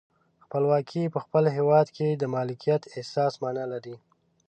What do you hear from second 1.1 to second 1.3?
په